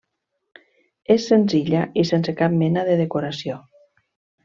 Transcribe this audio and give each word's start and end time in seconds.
És 1.17 1.27
senzilla 1.33 1.83
i 2.05 2.07
sense 2.13 2.37
cap 2.43 2.59
mena 2.65 2.89
de 2.91 2.97
decoració. 3.07 3.63